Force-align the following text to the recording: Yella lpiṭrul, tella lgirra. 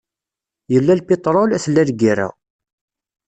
Yella 0.73 0.93
lpiṭrul, 0.99 1.49
tella 1.63 1.83
lgirra. 1.89 2.29